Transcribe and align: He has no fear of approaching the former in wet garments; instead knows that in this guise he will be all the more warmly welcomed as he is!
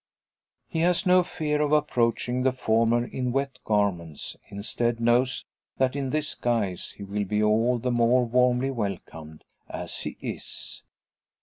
He 0.67 0.79
has 0.79 1.05
no 1.05 1.21
fear 1.21 1.61
of 1.61 1.71
approaching 1.71 2.41
the 2.41 2.51
former 2.51 3.05
in 3.05 3.31
wet 3.31 3.59
garments; 3.63 4.35
instead 4.49 4.99
knows 4.99 5.45
that 5.77 5.95
in 5.95 6.09
this 6.09 6.33
guise 6.33 6.95
he 6.97 7.03
will 7.03 7.25
be 7.25 7.43
all 7.43 7.77
the 7.77 7.91
more 7.91 8.25
warmly 8.25 8.71
welcomed 8.71 9.43
as 9.69 9.99
he 9.99 10.17
is! 10.19 10.81